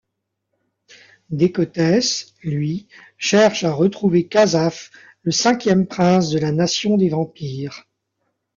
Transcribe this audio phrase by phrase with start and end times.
[1.29, 2.87] Dekotes, lui,
[3.19, 4.89] cherche à retrouver Kazaf,
[5.21, 7.87] le cinquième prince de la nation des vampires.